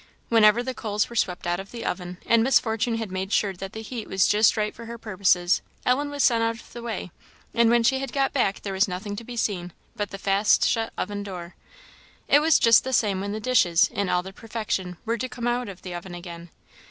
Whenever 0.29 0.63
the 0.63 0.73
coals 0.73 1.11
were 1.11 1.15
swept 1.15 1.45
out 1.45 1.59
of 1.59 1.69
the 1.69 1.85
oven, 1.85 2.17
and 2.25 2.41
Miss 2.43 2.57
Fortune 2.59 2.95
had 2.95 3.11
made 3.11 3.31
sure 3.31 3.53
that 3.53 3.73
the 3.73 3.83
heat 3.83 4.07
was 4.09 4.25
just 4.27 4.57
right 4.57 4.73
for 4.73 4.85
her 4.87 4.97
purposes, 4.97 5.61
Ellen 5.85 6.09
was 6.09 6.23
sent 6.23 6.41
out 6.43 6.55
of 6.55 6.73
the 6.73 6.81
way, 6.81 7.11
and 7.53 7.69
when 7.69 7.83
she 7.83 8.03
got 8.07 8.33
back 8.33 8.63
there 8.63 8.73
was 8.73 8.87
nothing 8.87 9.15
to 9.15 9.23
be 9.23 9.37
seen 9.37 9.73
but 9.95 10.09
the 10.09 10.17
fast 10.17 10.67
shut 10.67 10.91
oven 10.97 11.21
door. 11.21 11.53
It 12.27 12.39
was 12.39 12.57
just 12.57 12.83
the 12.83 12.93
same 12.93 13.21
when 13.21 13.31
the 13.31 13.39
dishes, 13.39 13.89
in 13.93 14.09
all 14.09 14.23
their 14.23 14.33
perfection, 14.33 14.97
were 15.05 15.19
to 15.19 15.29
come 15.29 15.45
out 15.45 15.69
of 15.69 15.83
the 15.83 15.93
oven 15.93 16.15
again. 16.15 16.49